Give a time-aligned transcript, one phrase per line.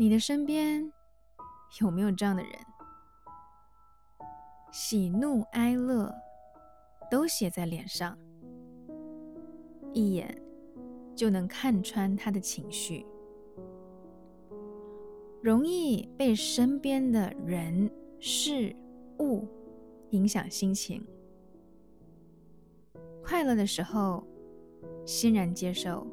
[0.00, 0.92] 你的身边
[1.80, 2.52] 有没有这样的人？
[4.70, 6.14] 喜怒哀乐
[7.10, 8.16] 都写在脸上，
[9.92, 10.40] 一眼
[11.16, 13.04] 就能看穿他的情绪，
[15.42, 17.90] 容易被身边的人
[18.20, 18.76] 事
[19.18, 19.48] 物
[20.10, 21.04] 影响心情。
[23.24, 24.24] 快乐的时候
[25.04, 26.06] 欣然接受，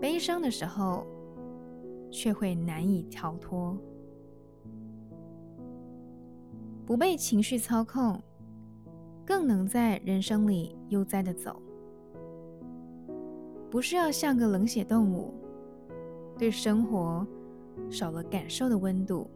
[0.00, 1.04] 悲伤的时候。
[2.10, 3.76] 却会难以逃脱，
[6.84, 8.20] 不被情绪操控，
[9.24, 11.60] 更能在人生里悠哉的走。
[13.70, 15.32] 不是要像个冷血动物，
[16.36, 17.24] 对生活
[17.88, 19.30] 少了感受的温度，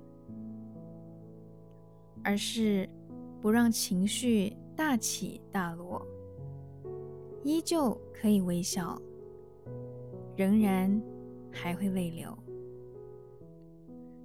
[2.25, 2.89] 而是
[3.41, 6.05] 不让情绪大起大落，
[7.45, 9.01] 依旧可以微笑，
[10.37, 11.01] 仍然
[11.53, 12.37] 还会泪流。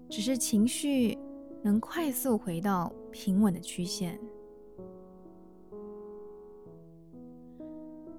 [0.09, 1.15] 只是情绪
[1.61, 4.19] 能快速回到平稳的曲线，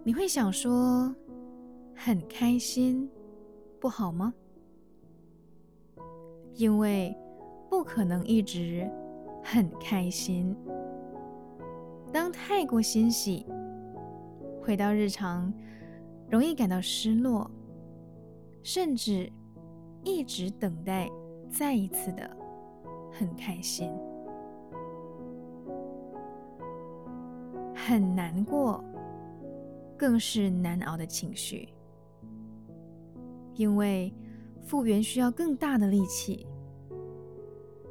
[0.05, 1.13] 你会想说
[1.95, 3.11] 很开心
[3.81, 4.33] 不好吗？
[6.55, 7.17] 因为
[7.69, 8.89] 不可能一直
[9.43, 10.57] 很开心。
[12.13, 13.47] 当太过欣喜，
[14.63, 15.53] 回到日常，
[16.29, 17.51] 容易感到失落，
[18.63, 19.31] 甚至
[20.05, 21.11] 一直等待。
[21.51, 22.31] 再一次的
[23.12, 23.93] 很开心，
[27.75, 28.83] 很难过，
[29.98, 31.69] 更是难熬的情绪，
[33.55, 34.15] 因为
[34.62, 36.47] 复原需要更大的力气。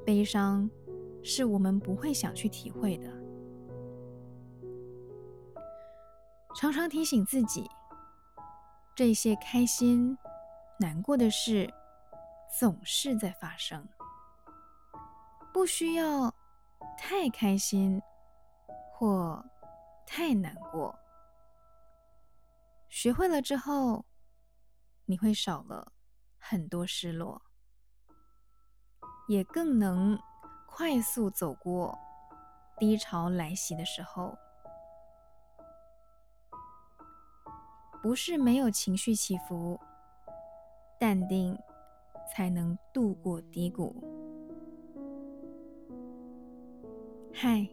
[0.05, 0.67] 悲伤
[1.21, 3.07] 是我们不会想去体会的，
[6.55, 7.69] 常常提醒自己，
[8.95, 10.17] 这些开心、
[10.80, 11.71] 难过的事。
[12.58, 13.87] 总是在发生，
[15.54, 16.33] 不需要
[16.98, 18.02] 太开心
[18.93, 19.45] 或
[20.05, 20.98] 太难过。
[22.89, 24.04] 学会了之后，
[25.05, 25.93] 你会少了
[26.38, 27.42] 很多失落，
[29.27, 30.20] 也更能
[30.67, 31.98] 快速走过
[32.77, 34.36] 低潮来袭的时候。
[38.02, 39.80] 不是没有情绪起伏，
[40.99, 41.58] 淡定。
[42.31, 43.95] 才能度过低谷。
[47.33, 47.67] 嗨，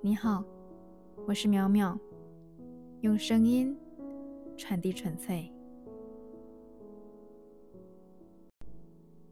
[0.00, 0.44] 你好，
[1.26, 1.98] 我是苗苗，
[3.00, 3.76] 用声音
[4.56, 5.52] 传递纯粹。